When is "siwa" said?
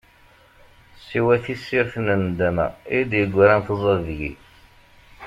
1.03-1.35